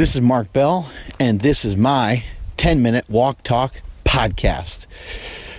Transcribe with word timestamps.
This 0.00 0.14
is 0.14 0.22
Mark 0.22 0.50
Bell, 0.54 0.90
and 1.18 1.42
this 1.42 1.62
is 1.62 1.76
my 1.76 2.24
10 2.56 2.80
minute 2.80 3.04
walk 3.10 3.42
talk 3.42 3.82
podcast. 4.02 4.86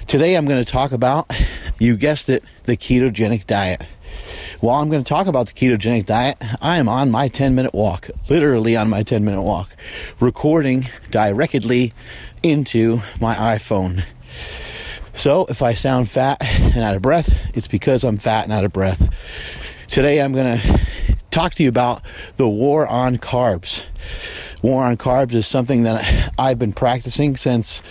Today 0.08 0.34
I'm 0.34 0.48
going 0.48 0.66
to 0.66 0.70
talk 0.72 0.92
about, 0.92 1.32
you 1.78 1.96
guessed 1.96 2.28
it, 2.28 2.44
the 2.64 2.76
ketogenic 2.76 3.46
diet. 3.46 3.84
While 4.60 4.82
I'm 4.82 4.90
going 4.90 5.04
to 5.04 5.08
talk 5.08 5.28
about 5.28 5.46
the 5.46 5.54
ketogenic 5.54 6.08
diet, 6.08 6.38
I 6.60 6.78
am 6.78 6.90
on 6.90 7.12
my 7.12 7.28
10 7.28 7.54
minute 7.54 7.76
walk, 7.76 8.10
literally 8.32 8.76
on 8.76 8.90
my 8.90 9.04
10 9.04 9.24
minute 9.24 9.44
walk, 9.44 9.76
recording 10.20 10.88
directly 11.12 11.94
into 12.42 13.00
my 13.20 13.36
iPhone. 13.36 14.04
So 15.14 15.46
if 15.50 15.62
I 15.62 15.76
sound 15.76 16.10
fat 16.10 16.38
and 16.42 16.80
out 16.80 16.96
of 16.96 17.04
breath, 17.04 17.56
it's 17.56 17.68
because 17.68 18.04
I'm 18.04 18.18
fat 18.18 18.46
and 18.46 18.54
out 18.54 18.64
of 18.64 18.74
breath. 18.74 19.78
Today 19.88 20.20
I'm 20.20 20.34
going 20.34 20.58
to 20.58 20.80
talk 21.32 21.54
to 21.56 21.64
you 21.64 21.70
about 21.70 22.02
the 22.36 22.48
war 22.48 22.86
on 22.86 23.18
carbs. 23.18 23.86
War 24.62 24.84
on 24.84 24.98
carbs 24.98 25.34
is 25.34 25.48
something 25.48 25.84
that 25.84 26.34
I've 26.38 26.60
been 26.60 26.74
practicing 26.74 27.36
since 27.36 27.82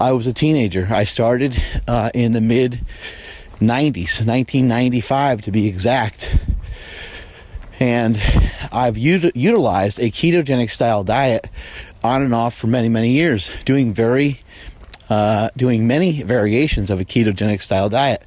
I 0.00 0.12
was 0.12 0.26
a 0.26 0.32
teenager. 0.32 0.88
I 0.90 1.04
started 1.04 1.62
uh, 1.86 2.10
in 2.14 2.32
the 2.32 2.40
mid 2.40 2.84
90s, 3.60 4.24
1995 4.26 5.42
to 5.42 5.50
be 5.50 5.66
exact. 5.66 6.36
And 7.80 8.16
I've 8.72 8.96
ut- 8.96 9.36
utilized 9.36 9.98
a 9.98 10.10
ketogenic 10.10 10.70
style 10.70 11.04
diet 11.04 11.50
on 12.02 12.22
and 12.22 12.34
off 12.34 12.54
for 12.54 12.68
many, 12.68 12.88
many 12.88 13.10
years, 13.10 13.52
doing 13.64 13.92
very, 13.92 14.40
uh, 15.10 15.48
doing 15.56 15.86
many 15.86 16.22
variations 16.22 16.90
of 16.90 17.00
a 17.00 17.04
ketogenic 17.04 17.60
style 17.60 17.88
diet, 17.88 18.24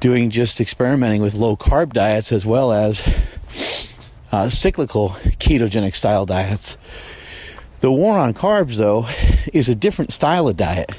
doing 0.00 0.30
just 0.30 0.60
experimenting 0.60 1.22
with 1.22 1.34
low 1.34 1.56
carb 1.56 1.92
diets 1.92 2.32
as 2.32 2.44
well 2.44 2.72
as 2.72 3.00
uh, 4.32 4.48
cyclical 4.48 5.10
ketogenic 5.38 5.94
style 5.94 6.26
diets. 6.26 6.76
The 7.80 7.92
war 7.92 8.18
on 8.18 8.34
carbs, 8.34 8.76
though, 8.76 9.06
is 9.52 9.68
a 9.68 9.74
different 9.74 10.12
style 10.12 10.48
of 10.48 10.56
diet 10.56 10.90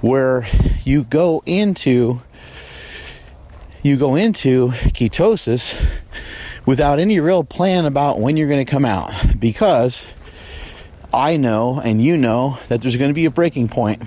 where 0.00 0.46
you 0.84 1.04
go 1.04 1.42
into 1.46 2.22
you 3.82 3.96
go 3.96 4.16
into 4.16 4.68
ketosis 4.68 5.80
without 6.66 6.98
any 6.98 7.20
real 7.20 7.44
plan 7.44 7.86
about 7.86 8.18
when 8.18 8.36
you're 8.36 8.48
going 8.48 8.64
to 8.64 8.70
come 8.70 8.84
out 8.84 9.12
because 9.38 10.12
I 11.12 11.36
know 11.36 11.80
and 11.82 12.02
you 12.02 12.16
know 12.16 12.58
that 12.68 12.82
there's 12.82 12.96
going 12.96 13.10
to 13.10 13.14
be 13.14 13.24
a 13.24 13.30
breaking 13.30 13.68
point. 13.68 14.02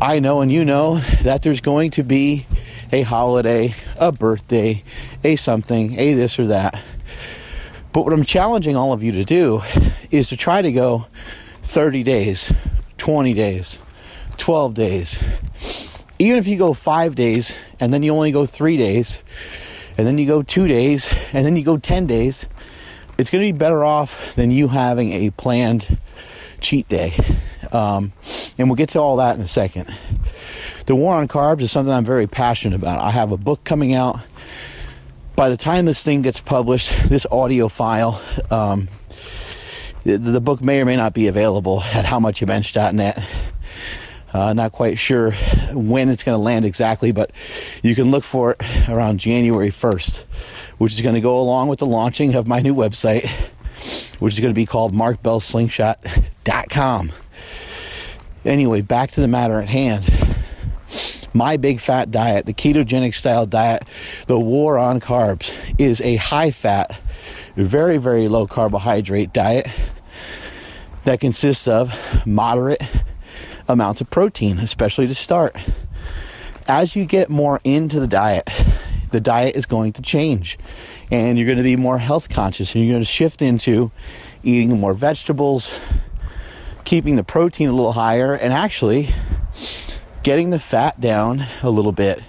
I 0.00 0.18
know 0.18 0.40
and 0.40 0.50
you 0.50 0.64
know 0.64 0.96
that 1.22 1.42
there's 1.42 1.60
going 1.60 1.90
to 1.92 2.02
be 2.02 2.46
a 2.92 3.02
holiday, 3.02 3.74
a 3.98 4.10
birthday, 4.10 4.82
a 5.22 5.36
something, 5.36 5.98
a 5.98 6.14
this 6.14 6.38
or 6.38 6.48
that. 6.48 6.82
But 7.92 8.04
what 8.04 8.12
I'm 8.12 8.24
challenging 8.24 8.76
all 8.76 8.92
of 8.92 9.02
you 9.02 9.12
to 9.12 9.24
do 9.24 9.60
is 10.10 10.28
to 10.28 10.36
try 10.36 10.62
to 10.62 10.72
go 10.72 11.06
30 11.62 12.02
days, 12.02 12.52
20 12.98 13.34
days, 13.34 13.80
12 14.36 14.74
days. 14.74 15.22
Even 16.18 16.38
if 16.38 16.46
you 16.46 16.56
go 16.58 16.74
five 16.74 17.14
days 17.14 17.56
and 17.80 17.92
then 17.92 18.02
you 18.02 18.12
only 18.12 18.30
go 18.32 18.46
three 18.46 18.76
days, 18.76 19.22
and 19.96 20.06
then 20.06 20.18
you 20.18 20.26
go 20.26 20.42
two 20.42 20.68
days, 20.68 21.12
and 21.32 21.44
then 21.44 21.56
you 21.56 21.64
go 21.64 21.76
10 21.76 22.06
days, 22.06 22.48
it's 23.18 23.30
going 23.30 23.44
to 23.44 23.52
be 23.52 23.58
better 23.58 23.84
off 23.84 24.34
than 24.34 24.50
you 24.50 24.68
having 24.68 25.12
a 25.12 25.30
planned 25.30 25.98
cheat 26.60 26.88
day. 26.88 27.12
Um, 27.72 28.12
and 28.56 28.68
we'll 28.68 28.76
get 28.76 28.90
to 28.90 29.00
all 29.00 29.16
that 29.16 29.36
in 29.36 29.42
a 29.42 29.46
second. 29.46 29.94
The 30.86 30.94
war 30.94 31.16
on 31.16 31.28
carbs 31.28 31.60
is 31.60 31.70
something 31.70 31.92
I'm 31.92 32.04
very 32.04 32.26
passionate 32.26 32.76
about. 32.76 33.00
I 33.00 33.10
have 33.10 33.32
a 33.32 33.36
book 33.36 33.62
coming 33.64 33.94
out 33.94 34.18
by 35.40 35.48
the 35.48 35.56
time 35.56 35.86
this 35.86 36.04
thing 36.04 36.20
gets 36.20 36.38
published, 36.38 36.92
this 37.08 37.24
audio 37.32 37.68
file, 37.68 38.20
um, 38.50 38.88
the, 40.04 40.18
the, 40.18 40.38
book 40.38 40.62
may 40.62 40.82
or 40.82 40.84
may 40.84 40.96
not 40.96 41.14
be 41.14 41.28
available 41.28 41.80
at 41.94 42.04
howmuchyoubench.net. 42.04 43.26
Uh, 44.34 44.52
not 44.52 44.72
quite 44.72 44.98
sure 44.98 45.32
when 45.72 46.10
it's 46.10 46.24
going 46.24 46.36
to 46.36 46.42
land 46.42 46.66
exactly, 46.66 47.10
but 47.10 47.30
you 47.82 47.94
can 47.94 48.10
look 48.10 48.22
for 48.22 48.52
it 48.52 48.60
around 48.90 49.18
January 49.18 49.70
1st, 49.70 50.24
which 50.78 50.92
is 50.92 51.00
going 51.00 51.14
to 51.14 51.22
go 51.22 51.40
along 51.40 51.68
with 51.68 51.78
the 51.78 51.86
launching 51.86 52.34
of 52.34 52.46
my 52.46 52.60
new 52.60 52.74
website, 52.74 53.26
which 54.20 54.34
is 54.34 54.40
going 54.40 54.52
to 54.52 54.54
be 54.54 54.66
called 54.66 54.92
markbellslingshot.com. 54.92 57.12
Anyway, 58.44 58.82
back 58.82 59.10
to 59.12 59.22
the 59.22 59.28
matter 59.28 59.62
at 59.62 59.70
hand 59.70 60.19
my 61.32 61.56
big 61.56 61.80
fat 61.80 62.10
diet, 62.10 62.46
the 62.46 62.54
ketogenic 62.54 63.14
style 63.14 63.46
diet, 63.46 63.84
the 64.26 64.38
war 64.38 64.78
on 64.78 65.00
carbs, 65.00 65.54
is 65.78 66.00
a 66.00 66.16
high 66.16 66.50
fat, 66.50 67.00
very, 67.56 67.98
very 67.98 68.28
low 68.28 68.46
carbohydrate 68.46 69.32
diet 69.32 69.68
that 71.04 71.20
consists 71.20 71.68
of 71.68 72.26
moderate 72.26 72.82
amounts 73.68 74.00
of 74.00 74.10
protein, 74.10 74.58
especially 74.58 75.06
to 75.06 75.14
start. 75.14 75.56
As 76.66 76.94
you 76.94 77.04
get 77.04 77.30
more 77.30 77.60
into 77.64 78.00
the 78.00 78.06
diet, 78.06 78.48
the 79.10 79.20
diet 79.20 79.56
is 79.56 79.66
going 79.66 79.92
to 79.92 80.02
change 80.02 80.58
and 81.10 81.36
you're 81.36 81.46
going 81.46 81.58
to 81.58 81.64
be 81.64 81.76
more 81.76 81.98
health 81.98 82.28
conscious 82.28 82.74
and 82.74 82.84
you're 82.84 82.92
going 82.92 83.02
to 83.02 83.08
shift 83.08 83.42
into 83.42 83.90
eating 84.42 84.78
more 84.78 84.94
vegetables, 84.94 85.78
keeping 86.84 87.16
the 87.16 87.24
protein 87.24 87.68
a 87.68 87.72
little 87.72 87.92
higher, 87.92 88.34
and 88.34 88.52
actually 88.52 89.08
getting 90.22 90.50
the 90.50 90.58
fat 90.58 91.00
down 91.00 91.44
a 91.62 91.70
little 91.70 91.92
bit. 91.92 92.22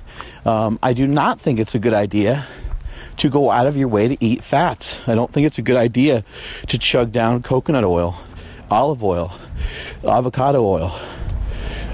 Um, 0.46 0.80
I 0.82 0.94
do 0.94 1.08
not 1.08 1.40
think 1.40 1.60
it's 1.60 1.76
a 1.76 1.80
good 1.80 1.94
idea 1.94 2.46
to 3.18 3.30
go 3.30 3.52
out 3.52 3.68
of 3.68 3.78
your 3.78 3.88
way 3.88 4.08
to 4.08 4.18
eat 4.20 4.44
fats. 4.44 5.08
I 5.08 5.16
don't 5.16 5.32
think 5.32 5.46
it's 5.46 5.58
a 5.58 5.62
good 5.62 5.76
idea 5.76 6.24
to 6.68 6.78
chug 6.78 7.12
down 7.12 7.44
coconut 7.44 7.84
oil, 7.84 8.18
olive 8.70 9.04
oil, 9.04 9.32
avocado 10.08 10.64
oil. 10.64 10.92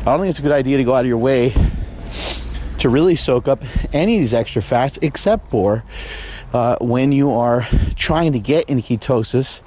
I 0.02 0.12
don't 0.12 0.20
think 0.20 0.30
it's 0.30 0.40
a 0.40 0.44
good 0.44 0.52
idea 0.52 0.78
to 0.78 0.84
go 0.84 0.94
out 0.94 1.02
of 1.02 1.08
your 1.08 1.18
way 1.18 1.54
to 2.80 2.90
really 2.90 3.16
soak 3.16 3.48
up 3.48 3.64
any 3.92 4.16
of 4.16 4.22
these 4.22 4.34
extra 4.34 4.62
fats 4.62 5.00
except 5.02 5.50
for 5.52 5.84
uh, 6.54 6.78
when 6.80 7.12
you 7.12 7.32
are 7.32 7.68
trying 7.96 8.32
to 8.34 8.40
get 8.40 8.70
in 8.70 8.82
ketosis. 8.82 9.62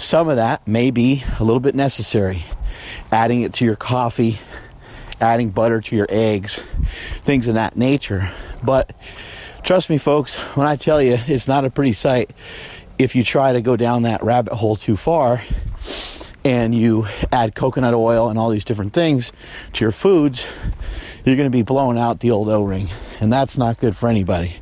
Some 0.00 0.28
of 0.28 0.36
that 0.36 0.66
may 0.66 0.90
be 0.90 1.22
a 1.38 1.44
little 1.44 1.60
bit 1.60 1.74
necessary. 1.74 2.42
Adding 3.12 3.42
it 3.42 3.52
to 3.54 3.64
your 3.64 3.76
coffee, 3.76 4.38
adding 5.20 5.50
butter 5.50 5.80
to 5.80 5.96
your 5.96 6.06
eggs, 6.08 6.62
things 6.82 7.48
of 7.48 7.54
that 7.54 7.76
nature. 7.76 8.30
But 8.62 8.92
trust 9.62 9.90
me, 9.90 9.98
folks, 9.98 10.36
when 10.56 10.66
I 10.66 10.76
tell 10.76 11.00
you 11.00 11.16
it's 11.26 11.48
not 11.48 11.64
a 11.64 11.70
pretty 11.70 11.92
sight 11.92 12.32
if 12.98 13.14
you 13.14 13.22
try 13.24 13.52
to 13.52 13.60
go 13.60 13.76
down 13.76 14.02
that 14.02 14.22
rabbit 14.22 14.54
hole 14.54 14.76
too 14.76 14.96
far 14.96 15.40
and 16.44 16.74
you 16.74 17.04
add 17.30 17.54
coconut 17.54 17.92
oil 17.92 18.30
and 18.30 18.38
all 18.38 18.48
these 18.48 18.64
different 18.64 18.92
things 18.92 19.32
to 19.74 19.84
your 19.84 19.92
foods, 19.92 20.48
you're 21.24 21.36
going 21.36 21.50
to 21.50 21.56
be 21.56 21.62
blowing 21.62 21.98
out 21.98 22.20
the 22.20 22.30
old 22.30 22.48
O 22.48 22.64
ring. 22.64 22.88
And 23.20 23.32
that's 23.32 23.58
not 23.58 23.78
good 23.78 23.96
for 23.96 24.08
anybody. 24.08 24.56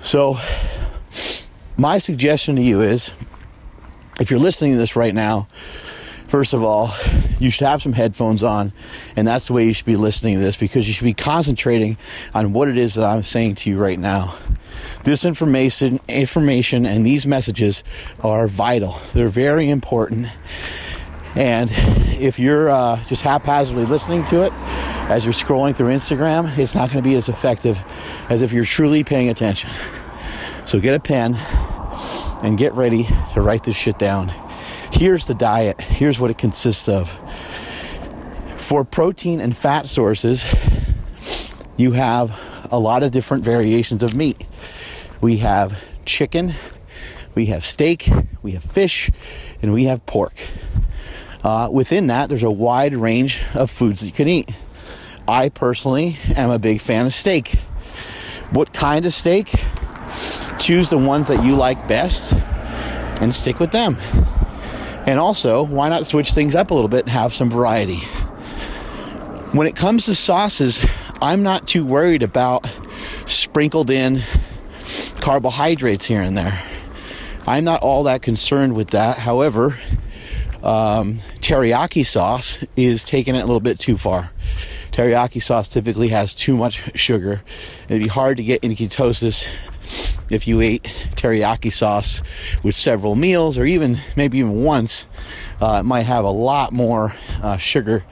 So, 0.00 0.36
my 1.76 1.98
suggestion 1.98 2.56
to 2.56 2.62
you 2.62 2.82
is 2.82 3.10
if 4.20 4.30
you're 4.30 4.40
listening 4.40 4.72
to 4.72 4.78
this 4.78 4.96
right 4.96 5.14
now, 5.14 5.48
First 6.28 6.52
of 6.52 6.62
all, 6.62 6.88
you 7.38 7.50
should 7.50 7.66
have 7.66 7.82
some 7.82 7.92
headphones 7.92 8.42
on, 8.42 8.72
and 9.16 9.26
that's 9.26 9.46
the 9.46 9.52
way 9.52 9.66
you 9.66 9.72
should 9.72 9.86
be 9.86 9.96
listening 9.96 10.34
to 10.34 10.40
this 10.40 10.56
because 10.56 10.86
you 10.86 10.94
should 10.94 11.04
be 11.04 11.14
concentrating 11.14 11.96
on 12.34 12.52
what 12.52 12.68
it 12.68 12.76
is 12.76 12.94
that 12.94 13.04
I'm 13.04 13.22
saying 13.22 13.56
to 13.56 13.70
you 13.70 13.78
right 13.78 13.98
now. 13.98 14.36
This 15.04 15.24
information, 15.24 16.00
information, 16.08 16.86
and 16.86 17.04
these 17.04 17.26
messages 17.26 17.84
are 18.22 18.46
vital. 18.46 19.00
They're 19.14 19.28
very 19.28 19.70
important. 19.70 20.28
And 21.36 21.70
if 22.20 22.38
you're 22.38 22.68
uh, 22.68 23.02
just 23.04 23.22
haphazardly 23.22 23.84
listening 23.84 24.24
to 24.26 24.44
it 24.44 24.52
as 25.08 25.24
you're 25.24 25.32
scrolling 25.32 25.74
through 25.74 25.88
Instagram, 25.88 26.56
it's 26.58 26.74
not 26.74 26.90
going 26.90 27.02
to 27.02 27.08
be 27.08 27.16
as 27.16 27.28
effective 27.28 27.82
as 28.28 28.42
if 28.42 28.52
you're 28.52 28.64
truly 28.64 29.04
paying 29.04 29.28
attention. 29.28 29.70
So 30.66 30.80
get 30.80 30.94
a 30.94 31.00
pen 31.00 31.36
and 32.42 32.58
get 32.58 32.74
ready 32.74 33.04
to 33.32 33.40
write 33.40 33.64
this 33.64 33.76
shit 33.76 33.98
down. 33.98 34.32
Here's 34.92 35.26
the 35.26 35.34
diet. 35.34 35.80
Here's 35.80 36.18
what 36.18 36.30
it 36.30 36.38
consists 36.38 36.88
of. 36.88 37.18
For 38.68 38.84
protein 38.84 39.40
and 39.40 39.56
fat 39.56 39.88
sources, 39.88 40.44
you 41.78 41.92
have 41.92 42.38
a 42.70 42.78
lot 42.78 43.02
of 43.02 43.12
different 43.12 43.42
variations 43.42 44.02
of 44.02 44.14
meat. 44.14 44.44
We 45.22 45.38
have 45.38 45.82
chicken, 46.04 46.52
we 47.34 47.46
have 47.46 47.64
steak, 47.64 48.10
we 48.42 48.52
have 48.52 48.62
fish, 48.62 49.10
and 49.62 49.72
we 49.72 49.84
have 49.84 50.04
pork. 50.04 50.34
Uh, 51.42 51.70
within 51.72 52.08
that, 52.08 52.28
there's 52.28 52.42
a 52.42 52.50
wide 52.50 52.92
range 52.92 53.42
of 53.54 53.70
foods 53.70 54.00
that 54.00 54.06
you 54.08 54.12
can 54.12 54.28
eat. 54.28 54.50
I 55.26 55.48
personally 55.48 56.18
am 56.36 56.50
a 56.50 56.58
big 56.58 56.82
fan 56.82 57.06
of 57.06 57.14
steak. 57.14 57.54
What 58.50 58.74
kind 58.74 59.06
of 59.06 59.14
steak? 59.14 59.50
Choose 60.58 60.90
the 60.90 60.98
ones 60.98 61.28
that 61.28 61.42
you 61.42 61.56
like 61.56 61.88
best 61.88 62.34
and 63.22 63.34
stick 63.34 63.60
with 63.60 63.70
them. 63.70 63.96
And 65.06 65.18
also, 65.18 65.64
why 65.64 65.88
not 65.88 66.06
switch 66.06 66.32
things 66.32 66.54
up 66.54 66.70
a 66.70 66.74
little 66.74 66.90
bit 66.90 67.06
and 67.06 67.08
have 67.08 67.32
some 67.32 67.48
variety? 67.48 68.02
When 69.52 69.66
it 69.66 69.76
comes 69.76 70.04
to 70.04 70.14
sauces, 70.14 70.78
I'm 71.22 71.42
not 71.42 71.66
too 71.66 71.86
worried 71.86 72.22
about 72.22 72.66
sprinkled 73.24 73.88
in 73.88 74.20
carbohydrates 75.20 76.04
here 76.04 76.20
and 76.20 76.36
there. 76.36 76.62
I'm 77.46 77.64
not 77.64 77.80
all 77.80 78.02
that 78.02 78.20
concerned 78.20 78.76
with 78.76 78.90
that. 78.90 79.16
However, 79.16 79.78
um, 80.62 81.14
teriyaki 81.40 82.04
sauce 82.04 82.62
is 82.76 83.04
taking 83.04 83.34
it 83.34 83.38
a 83.38 83.46
little 83.46 83.58
bit 83.58 83.78
too 83.78 83.96
far. 83.96 84.30
Teriyaki 84.92 85.42
sauce 85.42 85.68
typically 85.68 86.08
has 86.08 86.34
too 86.34 86.54
much 86.54 86.82
sugar. 86.94 87.42
It'd 87.88 88.02
be 88.02 88.08
hard 88.08 88.36
to 88.36 88.42
get 88.42 88.62
into 88.62 88.84
ketosis 88.84 89.50
if 90.28 90.46
you 90.46 90.60
ate 90.60 90.82
teriyaki 91.16 91.72
sauce 91.72 92.22
with 92.62 92.76
several 92.76 93.16
meals 93.16 93.56
or 93.56 93.64
even 93.64 93.96
maybe 94.14 94.40
even 94.40 94.62
once. 94.62 95.06
Uh, 95.58 95.78
it 95.80 95.84
might 95.84 96.02
have 96.02 96.26
a 96.26 96.30
lot 96.30 96.70
more 96.70 97.14
uh, 97.42 97.56
sugar 97.56 98.04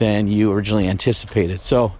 than 0.00 0.26
you 0.26 0.50
originally 0.50 0.88
anticipated. 0.88 1.60
So, 1.60 1.92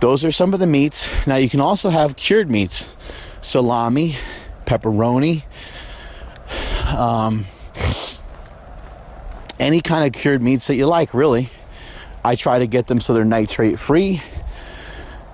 those 0.00 0.24
are 0.24 0.32
some 0.32 0.52
of 0.52 0.58
the 0.58 0.66
meats. 0.66 1.08
Now, 1.28 1.36
you 1.36 1.48
can 1.48 1.60
also 1.60 1.90
have 1.90 2.16
cured 2.16 2.50
meats 2.50 2.92
salami, 3.40 4.16
pepperoni, 4.66 5.44
um, 6.96 7.44
any 9.60 9.80
kind 9.80 10.04
of 10.04 10.20
cured 10.20 10.42
meats 10.42 10.66
that 10.66 10.74
you 10.74 10.86
like, 10.86 11.12
really. 11.14 11.50
I 12.24 12.34
try 12.34 12.58
to 12.60 12.66
get 12.66 12.86
them 12.86 13.00
so 13.00 13.14
they're 13.14 13.24
nitrate 13.24 13.78
free, 13.78 14.22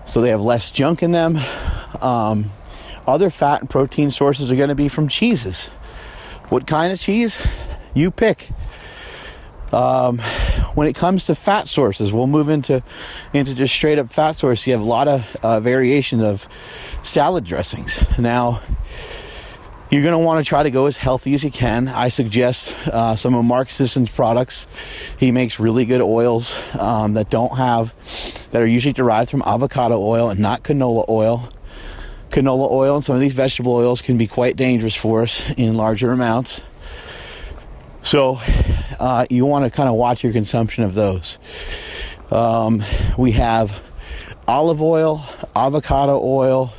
so 0.05 0.21
they 0.21 0.31
have 0.31 0.41
less 0.41 0.71
junk 0.71 1.03
in 1.03 1.13
them. 1.13 1.39
Um, 2.01 2.47
other 3.07 3.31
fat 3.31 3.61
and 3.61 3.71
protein 3.71 4.11
sources 4.11 4.51
are 4.51 4.57
going 4.57 4.71
to 4.71 4.75
be 4.75 4.89
from 4.89 5.09
cheeses. 5.09 5.69
What 6.49 6.67
kind 6.67 6.93
of 6.93 6.99
cheese? 6.99 7.47
You 7.95 8.11
pick. 8.11 8.51
Um, 9.73 10.21
when 10.79 10.87
it 10.87 10.95
comes 10.95 11.27
to 11.27 11.35
fat 11.35 11.67
sources, 11.67 12.13
we'll 12.13 12.29
move 12.29 12.49
into 12.49 12.85
into 13.33 13.53
just 13.53 13.75
straight 13.75 13.99
up 13.99 14.13
fat 14.13 14.37
source. 14.37 14.65
You 14.65 14.75
have 14.75 14.81
a 14.81 14.85
lot 14.85 15.09
of 15.09 15.37
uh, 15.43 15.59
variation 15.59 16.21
of 16.21 16.43
salad 17.03 17.45
dressings. 17.45 18.07
Now, 18.17 18.61
you're 19.91 20.05
going 20.05 20.13
to 20.13 20.25
want 20.25 20.45
to 20.45 20.49
try 20.49 20.63
to 20.63 20.71
go 20.71 20.87
as 20.87 20.97
healthy 20.97 21.35
as 21.35 21.43
you 21.43 21.51
can. 21.51 21.89
I 21.89 22.11
suggest 22.11 22.77
uh, 22.87 23.17
some 23.17 23.35
of 23.35 23.45
Mark 23.45 23.71
Sisson's 23.71 24.09
products. 24.09 24.69
He 25.19 25.33
makes 25.33 25.59
really 25.59 25.85
good 25.85 26.01
oils 26.01 26.63
um, 26.77 27.15
that 27.15 27.29
don't 27.29 27.57
have, 27.57 27.93
that 28.53 28.63
are 28.63 28.67
usually 28.67 28.93
derived 28.93 29.33
from 29.33 29.43
avocado 29.43 30.01
oil 30.01 30.31
and 30.31 30.39
not 30.39 30.63
canola 30.63 31.09
oil. 31.09 31.49
Canola 32.31 32.71
oil 32.71 32.95
and 32.95 33.05
some 33.05 33.17
of 33.17 33.21
these 33.21 33.33
vegetable 33.33 33.73
oils 33.75 34.01
can 34.01 34.17
be 34.17 34.29
quite 34.29 34.55
dangerous 34.55 34.95
for 34.95 35.23
us 35.23 35.51
in 35.57 35.75
larger 35.75 36.13
amounts. 36.13 36.63
So, 38.09 38.39
uh, 38.99 39.27
you 39.29 39.45
want 39.45 39.67
to 39.67 39.71
kind 39.71 39.87
of 39.87 39.95
watch 39.97 40.25
your 40.25 40.33
consumption 40.33 40.83
of 40.83 40.95
those. 40.95 41.39
Um, 42.31 42.83
we 43.19 43.33
have 43.33 43.83
olive 44.47 44.81
oil, 44.81 45.23
avocado 45.55 46.19
oil, 46.19 46.73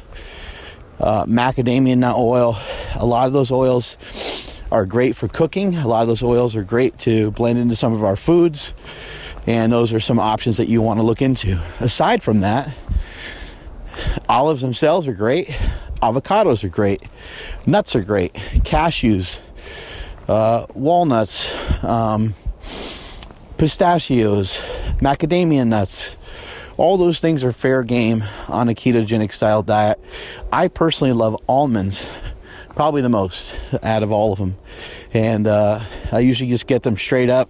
uh, 1.00 1.26
macadamia 1.26 1.96
nut 1.96 2.16
oil. 2.18 2.58
A 2.96 3.06
lot 3.06 3.28
of 3.28 3.34
those 3.34 3.52
oils 3.52 4.64
are 4.72 4.88
great 4.88 5.16
for 5.16 5.28
cooking. 5.28 5.76
A 5.76 5.88
lot 5.88 6.02
of 6.02 6.08
those 6.08 6.24
oils 6.24 6.56
are 6.56 6.64
great 6.64 6.98
to 7.02 7.30
blend 7.30 7.60
into 7.60 7.76
some 7.76 7.94
of 7.94 8.04
our 8.04 8.16
foods. 8.16 8.74
And 9.46 9.72
those 9.72 9.94
are 9.94 10.00
some 10.00 10.18
options 10.18 10.58
that 10.58 10.68
you 10.68 10.82
want 10.82 11.00
to 11.00 11.06
look 11.06 11.22
into. 11.22 11.62
Aside 11.80 12.24
from 12.24 12.40
that, 12.40 12.76
olives 14.28 14.62
themselves 14.62 15.08
are 15.08 15.14
great. 15.14 15.48
Avocados 16.02 16.64
are 16.64 16.70
great. 16.70 17.04
Nuts 17.68 17.96
are 17.96 18.04
great. 18.04 18.34
Cashews, 18.64 19.42
uh, 20.30 20.68
walnuts, 20.76 21.84
um, 21.84 22.36
pistachios, 23.58 24.62
macadamia 25.02 25.68
nuts, 25.68 26.18
all 26.78 26.98
those 26.98 27.20
things 27.20 27.44
are 27.44 27.52
fair 27.52 27.84
game 27.84 28.24
on 28.48 28.70
a 28.70 28.74
ketogenic 28.74 29.34
style 29.34 29.64
diet. 29.64 30.00
I 30.52 30.68
personally 30.68 31.14
love 31.14 31.36
almonds, 31.50 32.08
probably 32.76 33.02
the 33.02 33.10
most 33.10 33.60
out 33.84 34.04
of 34.04 34.12
all 34.12 34.32
of 34.32 34.40
them. 34.40 34.56
And 35.14 35.48
uh, 35.48 35.82
I 36.12 36.20
usually 36.20 36.52
just 36.52 36.68
get 36.68 36.84
them 36.84 36.96
straight 36.96 37.32
up, 37.32 37.50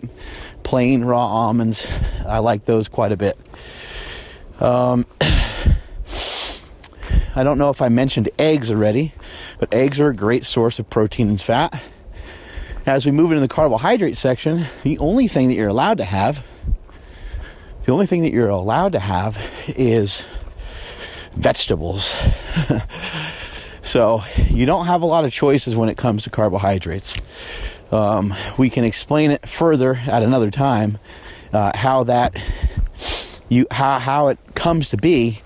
plain 0.63 1.03
raw 1.03 1.27
almonds. 1.27 1.85
I 2.25 2.39
like 2.39 2.63
those 2.63 2.87
quite 2.87 3.11
a 3.11 3.17
bit. 3.17 3.37
Um, 4.61 5.05
I 7.35 7.43
don't 7.43 7.57
know 7.57 7.69
if 7.69 7.81
I 7.81 7.89
mentioned 7.89 8.29
eggs 8.39 8.71
already, 8.71 9.13
but 9.59 9.73
eggs 9.73 9.99
are 9.99 10.07
a 10.07 10.15
great 10.15 10.45
source 10.45 10.79
of 10.79 10.89
protein 10.89 11.27
and 11.27 11.41
fat. 11.41 11.89
As 12.89 13.06
we 13.06 13.12
move 13.12 13.31
into 13.31 13.41
the 13.41 13.47
carbohydrate 13.47 14.18
section, 14.18 14.65
the 14.81 14.97
only 14.97 15.27
thing 15.27 15.50
that 15.50 15.53
you're 15.53 15.68
allowed 15.68 16.00
to 16.00 16.03
have 16.03 16.44
the 17.89 17.94
only 17.94 18.06
thing 18.06 18.21
that 18.21 18.31
you're 18.31 18.50
allowed 18.50 18.91
to 18.91 19.00
have 19.00 19.38
is 19.68 20.24
vegetables. 21.33 22.13
so 23.81 24.21
you 24.50 24.68
don't 24.68 24.86
have 24.86 25.01
a 25.01 25.07
lot 25.07 25.25
of 25.25 25.31
choices 25.31 25.75
when 25.75 25.89
it 25.89 25.97
comes 25.97 26.24
to 26.25 26.30
carbohydrates. 26.30 27.18
Um, 27.91 28.33
we 28.59 28.69
can 28.69 28.83
explain 28.83 29.31
it 29.31 29.47
further 29.47 29.95
at 30.06 30.21
another 30.21 30.51
time 30.51 31.00
uh, 31.51 31.71
how 31.75 32.03
that 32.03 32.39
you 33.50 33.65
how, 33.71 33.97
how 33.97 34.27
it 34.27 34.38
comes 34.53 34.89
to 34.89 34.97
be 34.97 35.42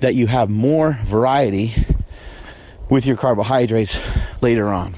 that 0.00 0.14
you 0.14 0.26
have 0.26 0.50
more 0.50 0.98
variety 1.04 1.72
with 2.90 3.06
your 3.06 3.16
carbohydrates 3.16 4.02
later 4.42 4.66
on. 4.68 4.94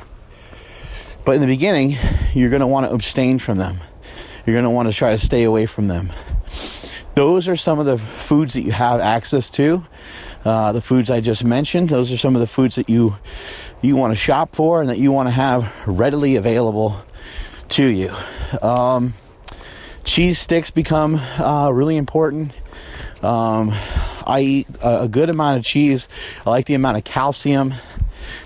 But 1.24 1.32
in 1.32 1.40
the 1.40 1.46
beginning, 1.46 1.96
you're 2.34 2.50
going 2.50 2.60
to 2.60 2.66
want 2.66 2.86
to 2.86 2.92
abstain 2.92 3.38
from 3.38 3.58
them. 3.58 3.78
You're 4.46 4.54
going 4.54 4.64
to 4.64 4.70
want 4.70 4.88
to 4.88 4.94
try 4.94 5.10
to 5.10 5.18
stay 5.18 5.44
away 5.44 5.66
from 5.66 5.88
them 5.88 6.10
those 7.20 7.48
are 7.48 7.56
some 7.56 7.78
of 7.78 7.84
the 7.84 7.98
foods 7.98 8.54
that 8.54 8.62
you 8.62 8.72
have 8.72 8.98
access 8.98 9.50
to. 9.50 9.84
Uh, 10.44 10.72
the 10.72 10.80
foods 10.80 11.10
I 11.10 11.20
just 11.20 11.44
mentioned, 11.44 11.90
those 11.90 12.10
are 12.10 12.16
some 12.16 12.34
of 12.34 12.40
the 12.40 12.46
foods 12.46 12.76
that 12.76 12.88
you 12.88 13.16
you 13.82 13.94
want 13.94 14.12
to 14.12 14.16
shop 14.16 14.54
for 14.54 14.80
and 14.80 14.88
that 14.88 14.98
you 14.98 15.12
want 15.12 15.28
to 15.28 15.34
have 15.34 15.70
readily 15.86 16.36
available 16.36 16.96
to 17.70 17.86
you. 17.86 18.10
Um, 18.62 19.12
cheese 20.02 20.38
sticks 20.38 20.70
become 20.70 21.16
uh, 21.16 21.70
really 21.70 21.98
important. 21.98 22.52
Um, 23.22 23.72
I 24.26 24.40
eat 24.42 24.66
a, 24.82 25.02
a 25.02 25.08
good 25.08 25.28
amount 25.28 25.58
of 25.58 25.64
cheese. 25.64 26.08
I 26.46 26.50
like 26.50 26.64
the 26.64 26.74
amount 26.74 26.96
of 26.96 27.04
calcium. 27.04 27.74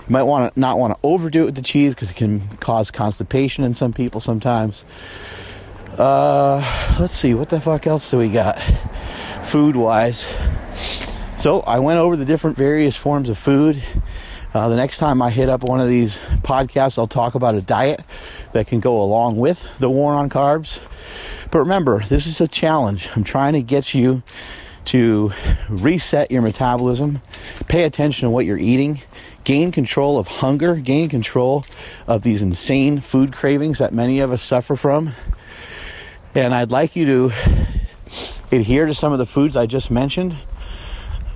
You 0.07 0.13
might 0.13 0.25
want 0.25 0.55
to 0.55 0.61
not 0.61 0.79
want 0.79 0.93
to 0.93 0.99
overdo 1.03 1.43
it 1.43 1.47
with 1.47 1.55
the 1.55 1.63
cheese 1.63 1.95
because 1.95 2.11
it 2.11 2.17
can 2.17 2.41
cause 2.59 2.91
constipation 2.91 3.65
in 3.65 3.75
some 3.75 3.93
people 3.93 4.21
sometimes. 4.21 4.85
Uh, 5.97 6.57
let's 6.99 7.15
see, 7.15 7.35
what 7.35 7.49
the 7.49 7.61
fuck 7.61 7.87
else 7.87 8.11
do 8.11 8.19
we 8.19 8.29
got 8.29 8.61
food 8.61 9.77
wise? 9.77 10.27
So 11.39 11.61
I 11.61 11.79
went 11.79 11.99
over 11.99 12.17
the 12.17 12.25
different 12.25 12.57
various 12.57 12.97
forms 12.97 13.29
of 13.29 13.39
food. 13.39 13.83
Uh, 14.53 14.69
the 14.69 14.77
next 14.77 14.99
time 14.99 15.23
I 15.23 15.31
hit 15.31 15.49
up 15.49 15.63
one 15.63 15.81
of 15.81 15.89
these 15.89 16.19
podcasts, 16.43 16.99
I'll 16.99 17.07
talk 17.07 17.35
about 17.35 17.55
a 17.55 17.61
diet 17.61 18.03
that 18.53 18.67
can 18.67 18.81
go 18.81 19.01
along 19.01 19.37
with 19.37 19.79
the 19.79 19.91
war 19.91 20.15
on 20.15 20.29
carbs. 20.31 20.81
But 21.51 21.61
remember, 21.61 22.01
this 22.01 22.27
is 22.27 22.41
a 22.41 22.49
challenge. 22.49 23.09
I'm 23.17 23.25
trying 23.25 23.55
to 23.55 23.63
get 23.63 23.95
you 23.95 24.23
to 24.87 25.33
reset 25.69 26.31
your 26.31 26.43
metabolism, 26.43 27.21
pay 27.69 27.85
attention 27.85 28.27
to 28.27 28.31
what 28.31 28.47
you're 28.47 28.59
eating, 28.59 29.01
gain 29.45 29.71
control 29.71 30.19
of 30.19 30.27
hunger, 30.27 30.77
gain 30.77 31.09
control 31.09 31.65
of 32.07 32.23
these 32.23 32.43
insane 32.43 32.99
food 32.99 33.33
cravings 33.33 33.79
that 33.79 33.93
many 33.93 34.21
of 34.21 34.33
us 34.33 34.43
suffer 34.43 34.75
from. 34.75 35.13
And 36.35 36.55
I'd 36.55 36.73
like 36.73 36.97
you 36.97 37.07
to 37.07 37.33
adhere 38.51 38.87
to 38.87 38.95
some 38.95 39.13
of 39.13 39.19
the 39.19 39.27
foods 39.27 39.57
I 39.57 39.67
just 39.67 39.91
mentioned 39.91 40.37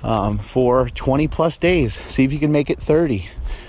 um, 0.03 0.37
for 0.37 0.89
20 0.89 1.27
plus 1.27 1.57
days. 1.57 1.93
See 1.93 2.23
if 2.23 2.33
you 2.33 2.39
can 2.39 2.51
make 2.51 2.69
it 2.69 2.79
30. 2.79 3.27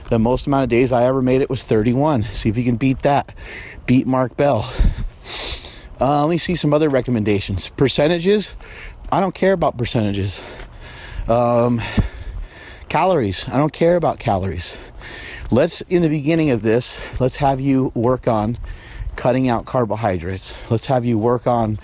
The 0.08 0.18
most 0.18 0.46
amount 0.46 0.64
of 0.64 0.68
days 0.70 0.90
I 0.90 1.04
ever 1.04 1.22
made 1.22 1.40
it 1.40 1.48
was 1.48 1.62
31. 1.62 2.24
See 2.24 2.48
if 2.48 2.56
you 2.56 2.64
can 2.64 2.76
beat 2.76 3.02
that. 3.02 3.34
Beat 3.86 4.06
Mark 4.06 4.36
Bell. 4.36 4.68
Uh, 6.00 6.24
let 6.24 6.30
me 6.30 6.38
see 6.38 6.54
some 6.54 6.72
other 6.72 6.88
recommendations. 6.88 7.68
Percentages. 7.68 8.56
I 9.12 9.20
don't 9.20 9.34
care 9.34 9.52
about 9.52 9.76
percentages. 9.76 10.44
Um, 11.28 11.80
calories. 12.90 13.48
I 13.48 13.56
don't 13.56 13.72
care 13.72 13.96
about 13.96 14.18
calories. 14.18 14.78
Let's, 15.50 15.80
in 15.82 16.02
the 16.02 16.08
beginning 16.08 16.50
of 16.50 16.60
this, 16.60 17.20
let's 17.20 17.36
have 17.36 17.60
you 17.60 17.90
work 17.94 18.28
on 18.28 18.58
cutting 19.16 19.48
out 19.48 19.64
carbohydrates. 19.64 20.54
Let's 20.70 20.86
have 20.86 21.04
you 21.06 21.18
work 21.18 21.46
on 21.46 21.78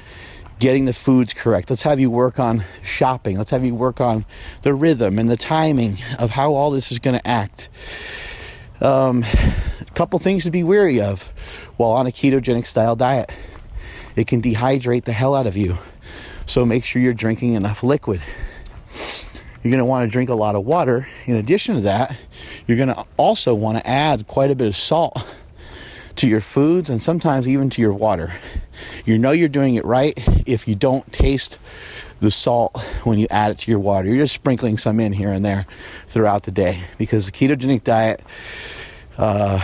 getting 0.58 0.84
the 0.84 0.92
foods 0.92 1.32
correct. 1.32 1.70
Let's 1.70 1.82
have 1.82 2.00
you 2.00 2.10
work 2.10 2.38
on 2.38 2.64
shopping. 2.82 3.38
Let's 3.38 3.52
have 3.52 3.64
you 3.64 3.74
work 3.74 4.00
on 4.00 4.26
the 4.62 4.74
rhythm 4.74 5.18
and 5.18 5.28
the 5.28 5.36
timing 5.36 5.98
of 6.18 6.30
how 6.30 6.52
all 6.52 6.70
this 6.70 6.90
is 6.90 6.98
going 6.98 7.18
to 7.18 7.26
act. 7.26 7.68
Um, 8.80 9.24
a 9.80 9.90
couple 9.94 10.18
things 10.18 10.44
to 10.44 10.50
be 10.50 10.64
wary 10.64 11.00
of 11.00 11.22
while 11.76 11.92
on 11.92 12.06
a 12.06 12.10
ketogenic 12.10 12.66
style 12.66 12.96
diet. 12.96 13.30
It 14.16 14.26
can 14.26 14.42
dehydrate 14.42 15.04
the 15.04 15.12
hell 15.12 15.34
out 15.34 15.46
of 15.46 15.56
you. 15.56 15.78
So 16.46 16.64
make 16.64 16.84
sure 16.84 17.00
you're 17.00 17.14
drinking 17.14 17.52
enough 17.52 17.82
liquid. 17.82 18.22
You're 19.66 19.72
going 19.72 19.84
to 19.84 19.84
want 19.84 20.08
to 20.08 20.12
drink 20.12 20.30
a 20.30 20.34
lot 20.36 20.54
of 20.54 20.64
water. 20.64 21.08
In 21.24 21.34
addition 21.34 21.74
to 21.74 21.80
that, 21.80 22.16
you're 22.68 22.76
going 22.76 22.88
to 22.88 23.04
also 23.16 23.52
want 23.52 23.78
to 23.78 23.84
add 23.84 24.28
quite 24.28 24.52
a 24.52 24.54
bit 24.54 24.68
of 24.68 24.76
salt 24.76 25.26
to 26.14 26.28
your 26.28 26.40
foods 26.40 26.88
and 26.88 27.02
sometimes 27.02 27.48
even 27.48 27.68
to 27.70 27.82
your 27.82 27.92
water. 27.92 28.32
You 29.04 29.18
know 29.18 29.32
you're 29.32 29.48
doing 29.48 29.74
it 29.74 29.84
right 29.84 30.14
if 30.46 30.68
you 30.68 30.76
don't 30.76 31.12
taste 31.12 31.58
the 32.20 32.30
salt 32.30 32.80
when 33.02 33.18
you 33.18 33.26
add 33.28 33.50
it 33.50 33.58
to 33.58 33.72
your 33.72 33.80
water. 33.80 34.06
You're 34.06 34.18
just 34.18 34.34
sprinkling 34.34 34.76
some 34.76 35.00
in 35.00 35.12
here 35.12 35.32
and 35.32 35.44
there 35.44 35.66
throughout 35.68 36.44
the 36.44 36.52
day 36.52 36.84
because 36.96 37.26
the 37.26 37.32
ketogenic 37.32 37.82
diet 37.82 38.20
Uh, 39.18 39.60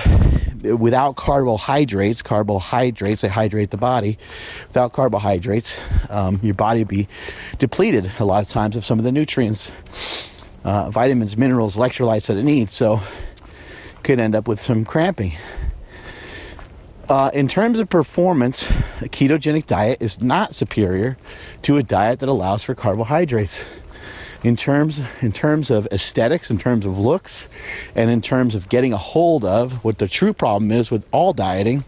without 0.79 1.17
carbohydrates, 1.17 2.23
carbohydrates, 2.23 3.23
they 3.23 3.29
hydrate 3.29 3.71
the 3.71 3.77
body. 3.77 4.19
Without 4.69 4.93
carbohydrates, 4.93 5.81
um, 6.11 6.41
your 6.43 6.55
body 6.55 6.81
would 6.81 6.89
be 6.89 7.09
depleted 7.59 8.11
a 8.19 8.25
lot 8.25 8.43
of 8.43 8.49
times 8.49 8.77
of 8.77 8.85
some 8.85 8.99
of 8.99 9.05
the 9.05 9.13
nutrients, 9.13 9.73
uh, 10.65 10.91
vitamins, 10.91 11.37
minerals, 11.37 11.77
electrolytes 11.77 12.29
that 12.29 12.37
it 12.37 12.45
needs. 12.45 12.73
So, 12.73 13.01
could 14.03 14.19
end 14.19 14.35
up 14.35 14.49
with 14.49 14.61
some 14.61 14.85
cramping. 14.85 15.33
Uh, 17.09 17.31
in 17.35 17.47
terms 17.47 17.79
of 17.79 17.89
performance, 17.89 18.71
a 19.03 19.09
ketogenic 19.09 19.67
diet 19.67 19.99
is 20.01 20.21
not 20.23 20.55
superior 20.55 21.19
to 21.63 21.77
a 21.77 21.83
diet 21.83 22.21
that 22.21 22.29
allows 22.29 22.65
for 22.65 22.75
carbohydrates. 22.75 23.69
In 24.45 24.57
terms, 24.57 25.01
in 25.21 25.31
terms 25.31 25.71
of 25.71 25.87
aesthetics, 25.93 26.51
in 26.51 26.59
terms 26.59 26.85
of 26.85 26.99
looks, 26.99 27.49
and 27.95 28.11
in 28.11 28.21
terms 28.21 28.55
of 28.55 28.69
getting 28.69 28.93
a 28.93 28.97
hold 28.97 29.45
of 29.45 29.85
what 29.85 29.99
the 29.99 30.09
true 30.09 30.33
problem 30.33 30.73
is 30.73 30.91
with 30.91 31.07
all 31.13 31.33
dieting, 31.33 31.85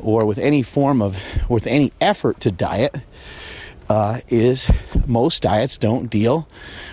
or 0.00 0.24
with 0.24 0.38
any 0.38 0.62
form 0.62 1.02
of, 1.02 1.22
with 1.50 1.66
any 1.66 1.92
effort 2.00 2.40
to 2.40 2.50
diet, 2.50 2.96
uh, 3.90 4.18
is 4.28 4.70
most 5.06 5.42
diets 5.42 5.76
don't 5.76 6.08
deal 6.08 6.48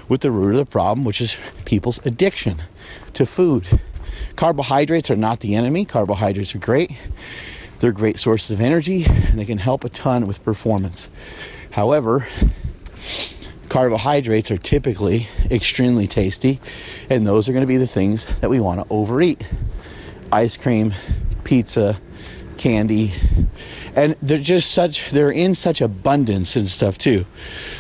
with 0.10 0.20
the 0.20 0.32
root 0.32 0.52
of 0.52 0.58
the 0.58 0.66
problem, 0.66 1.06
which 1.06 1.22
is 1.22 1.38
people's 1.64 2.06
addiction 2.06 2.58
to 3.14 3.26
food. 3.26 3.68
Carbohydrates 4.36 5.10
are 5.10 5.16
not 5.16 5.40
the 5.40 5.56
enemy. 5.56 5.86
Carbohydrates 5.86 6.54
are 6.56 6.60
great. 6.60 6.92
They're 7.80 7.94
great 7.94 8.20
sources 8.20 8.52
of 8.52 8.60
energy 8.60 9.06
and 9.06 9.40
they 9.40 9.46
can 9.46 9.60
help 9.60 9.86
a 9.86 9.90
ton 9.90 10.28
with 10.28 10.44
performance. 10.44 11.10
However, 11.72 12.28
carbohydrates 13.70 14.52
are 14.52 14.58
typically 14.58 15.28
extremely 15.50 16.08
tasty, 16.08 16.60
and 17.10 17.26
those 17.26 17.48
are 17.48 17.54
going 17.54 17.64
to 17.64 17.68
be 17.68 17.78
the 17.78 17.88
things 17.88 18.26
that 18.42 18.50
we 18.50 18.60
want 18.60 18.82
to 18.82 18.88
overeat 18.90 19.48
ice 20.32 20.58
cream, 20.58 20.94
pizza, 21.44 22.00
candy, 22.58 23.14
and 23.96 24.16
they're 24.22 24.38
just 24.38 24.72
such 24.72 25.10
they're 25.12 25.32
in 25.32 25.56
such 25.56 25.82
abundance 25.82 26.56
and 26.56 26.70
stuff 26.70 26.98
too. 26.98 27.26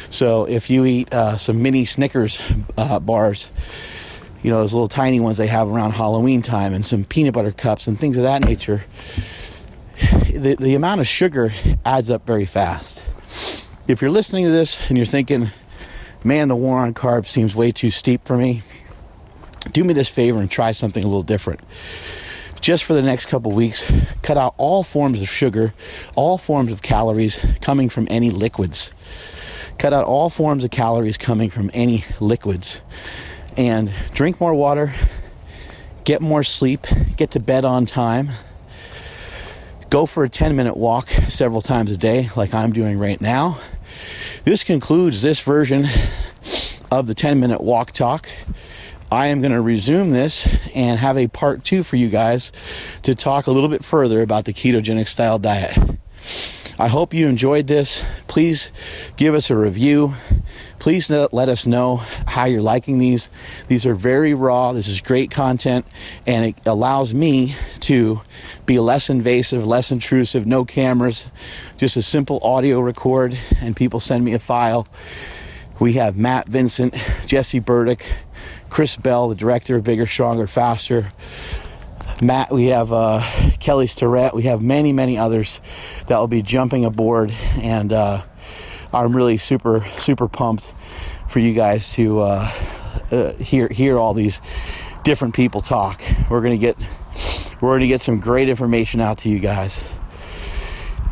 So 0.09 0.45
if 0.45 0.69
you 0.69 0.85
eat 0.85 1.13
uh, 1.13 1.37
some 1.37 1.61
mini 1.61 1.85
Snickers 1.85 2.41
uh, 2.77 2.99
bars, 2.99 3.51
you 4.41 4.49
know 4.49 4.59
those 4.59 4.73
little 4.73 4.87
tiny 4.87 5.19
ones 5.19 5.37
they 5.37 5.47
have 5.47 5.67
around 5.67 5.91
Halloween 5.91 6.41
time, 6.41 6.73
and 6.73 6.85
some 6.85 7.03
peanut 7.03 7.33
butter 7.33 7.51
cups 7.51 7.87
and 7.87 7.99
things 7.99 8.15
of 8.17 8.23
that 8.23 8.43
nature, 8.43 8.83
the, 10.33 10.55
the 10.59 10.75
amount 10.75 11.01
of 11.01 11.07
sugar 11.07 11.51
adds 11.85 12.09
up 12.09 12.25
very 12.25 12.45
fast. 12.45 13.05
If 13.87 14.01
you're 14.01 14.11
listening 14.11 14.45
to 14.45 14.51
this 14.51 14.87
and 14.87 14.97
you're 14.97 15.05
thinking, 15.05 15.49
man, 16.23 16.47
the 16.47 16.55
war 16.55 16.79
on 16.79 16.93
carbs 16.93 17.27
seems 17.27 17.55
way 17.55 17.71
too 17.71 17.91
steep 17.91 18.25
for 18.25 18.37
me, 18.37 18.61
do 19.71 19.83
me 19.83 19.93
this 19.93 20.09
favor 20.09 20.39
and 20.39 20.49
try 20.49 20.71
something 20.71 21.03
a 21.03 21.07
little 21.07 21.23
different. 21.23 21.61
Just 22.61 22.83
for 22.83 22.93
the 22.93 23.01
next 23.01 23.27
couple 23.27 23.51
weeks, 23.51 23.91
cut 24.21 24.37
out 24.37 24.53
all 24.57 24.83
forms 24.83 25.21
of 25.21 25.29
sugar, 25.29 25.73
all 26.15 26.37
forms 26.37 26.71
of 26.71 26.81
calories 26.81 27.43
coming 27.61 27.89
from 27.89 28.07
any 28.09 28.29
liquids. 28.31 28.93
Cut 29.77 29.93
out 29.93 30.05
all 30.05 30.29
forms 30.29 30.65
of 30.65 30.71
calories 30.71 31.17
coming 31.17 31.49
from 31.49 31.71
any 31.73 32.03
liquids. 32.19 32.81
And 33.55 33.91
drink 34.13 34.41
more 34.41 34.53
water, 34.53 34.93
get 36.03 36.21
more 36.21 36.43
sleep, 36.43 36.85
get 37.15 37.31
to 37.31 37.39
bed 37.39 37.63
on 37.63 37.85
time 37.85 38.31
Go 39.89 40.05
for 40.05 40.23
a 40.23 40.29
10 40.29 40.55
minute 40.55 40.77
walk 40.77 41.07
several 41.07 41.63
times 41.63 41.89
a 41.89 41.97
day, 41.97 42.29
like 42.35 42.53
I'm 42.53 42.71
doing 42.71 42.99
right 42.99 43.19
now. 43.19 43.57
This 44.49 44.63
concludes 44.63 45.21
this 45.21 45.41
version 45.41 45.85
of 46.91 47.05
the 47.05 47.13
10 47.13 47.39
minute 47.39 47.61
walk 47.61 47.91
talk. 47.91 48.27
I 49.11 49.27
am 49.27 49.41
going 49.41 49.51
to 49.51 49.61
resume 49.61 50.09
this 50.09 50.47
and 50.73 50.97
have 50.97 51.19
a 51.19 51.27
part 51.27 51.63
two 51.63 51.83
for 51.83 51.97
you 51.97 52.09
guys 52.09 52.51
to 53.03 53.13
talk 53.13 53.45
a 53.45 53.51
little 53.51 53.69
bit 53.69 53.85
further 53.85 54.23
about 54.23 54.45
the 54.45 54.51
ketogenic 54.51 55.07
style 55.07 55.37
diet. 55.37 55.77
I 56.79 56.87
hope 56.87 57.13
you 57.13 57.27
enjoyed 57.27 57.67
this. 57.67 58.05
Please 58.27 58.71
give 59.17 59.35
us 59.35 59.49
a 59.49 59.55
review. 59.57 60.13
Please 60.79 61.09
let 61.09 61.49
us 61.49 61.67
know 61.67 61.97
how 62.25 62.45
you're 62.45 62.61
liking 62.61 62.99
these. 62.99 63.65
These 63.67 63.85
are 63.85 63.93
very 63.93 64.33
raw. 64.33 64.71
This 64.71 64.87
is 64.87 65.01
great 65.01 65.29
content, 65.29 65.85
and 66.25 66.45
it 66.45 66.65
allows 66.65 67.13
me 67.13 67.53
to 67.81 68.21
be 68.65 68.79
less 68.79 69.09
invasive, 69.09 69.67
less 69.67 69.91
intrusive, 69.91 70.47
no 70.47 70.63
cameras, 70.63 71.29
just 71.75 71.97
a 71.97 72.01
simple 72.01 72.39
audio 72.43 72.79
record, 72.79 73.37
and 73.59 73.75
people 73.75 73.99
send 73.99 74.23
me 74.23 74.33
a 74.33 74.39
file. 74.39 74.87
We 75.81 75.93
have 75.93 76.15
Matt 76.15 76.47
Vincent, 76.47 76.93
Jesse 77.25 77.59
Burdick, 77.59 78.05
Chris 78.69 78.95
Bell, 78.95 79.27
the 79.27 79.35
director 79.35 79.75
of 79.75 79.83
Bigger, 79.83 80.05
Stronger, 80.05 80.47
Faster. 80.47 81.11
Matt, 82.21 82.53
we 82.53 82.67
have 82.67 82.93
uh, 82.93 83.21
Kelly 83.59 83.87
Starrett, 83.87 84.33
we 84.33 84.43
have 84.43 84.61
many, 84.61 84.93
many 84.93 85.17
others 85.17 85.59
that 86.07 86.17
will 86.17 86.27
be 86.27 86.41
jumping 86.41 86.85
aboard, 86.85 87.31
and 87.57 87.91
uh, 87.91 88.21
I'm 88.93 89.15
really 89.15 89.37
super, 89.37 89.81
super 89.97 90.27
pumped 90.27 90.73
for 91.27 91.39
you 91.39 91.53
guys 91.53 91.93
to 91.93 92.21
uh, 92.21 92.51
uh, 93.11 93.33
hear 93.33 93.67
hear 93.67 93.97
all 93.97 94.13
these 94.13 94.41
different 95.03 95.35
people 95.35 95.61
talk. 95.61 96.01
We're 96.29 96.41
gonna 96.41 96.57
get 96.57 96.75
we're 97.61 97.75
gonna 97.75 97.87
get 97.87 98.01
some 98.01 98.19
great 98.19 98.49
information 98.49 99.01
out 99.01 99.19
to 99.19 99.29
you 99.29 99.39
guys. 99.39 99.83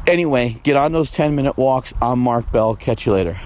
Anyway, 0.07 0.55
get 0.63 0.77
on 0.77 0.93
those 0.93 1.11
10 1.11 1.35
minute 1.35 1.57
walks. 1.57 1.93
I'm 2.01 2.19
Mark 2.19 2.49
Bell. 2.51 2.75
Catch 2.75 3.05
you 3.05 3.11
later. 3.11 3.37